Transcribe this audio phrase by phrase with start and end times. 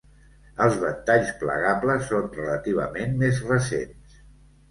[0.63, 4.17] Els ventalls plegables són relativament més recents.